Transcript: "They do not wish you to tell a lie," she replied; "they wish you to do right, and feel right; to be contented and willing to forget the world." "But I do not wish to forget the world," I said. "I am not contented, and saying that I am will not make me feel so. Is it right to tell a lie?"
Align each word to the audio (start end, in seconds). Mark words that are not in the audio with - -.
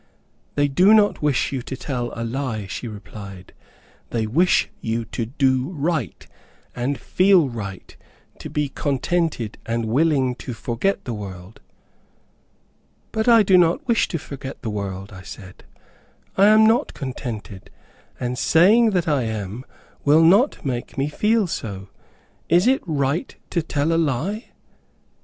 "They 0.55 0.67
do 0.67 0.95
not 0.95 1.21
wish 1.21 1.51
you 1.51 1.61
to 1.61 1.77
tell 1.77 2.11
a 2.15 2.23
lie," 2.23 2.65
she 2.65 2.87
replied; 2.87 3.53
"they 4.09 4.25
wish 4.25 4.67
you 4.79 5.05
to 5.05 5.27
do 5.27 5.69
right, 5.69 6.25
and 6.75 6.99
feel 6.99 7.49
right; 7.49 7.95
to 8.39 8.49
be 8.49 8.67
contented 8.69 9.59
and 9.63 9.85
willing 9.85 10.33
to 10.37 10.55
forget 10.55 11.05
the 11.05 11.13
world." 11.13 11.59
"But 13.11 13.27
I 13.27 13.43
do 13.43 13.59
not 13.59 13.87
wish 13.87 14.07
to 14.07 14.17
forget 14.17 14.63
the 14.63 14.71
world," 14.71 15.11
I 15.13 15.21
said. 15.21 15.65
"I 16.35 16.47
am 16.47 16.65
not 16.65 16.95
contented, 16.95 17.69
and 18.19 18.39
saying 18.39 18.89
that 18.97 19.07
I 19.07 19.21
am 19.25 19.63
will 20.03 20.23
not 20.23 20.65
make 20.65 20.97
me 20.97 21.09
feel 21.09 21.45
so. 21.45 21.89
Is 22.49 22.65
it 22.65 22.81
right 22.87 23.35
to 23.51 23.61
tell 23.61 23.93
a 23.93 23.97
lie?" 24.01 24.45